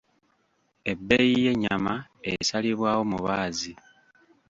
Ebbeeyi 0.91 1.35
y'ennyama 1.45 1.93
esalibwawo 2.31 3.01
mubaazi. 3.11 3.73